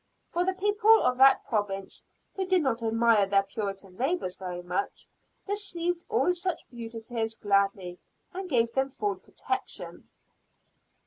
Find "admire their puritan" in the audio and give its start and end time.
2.81-3.97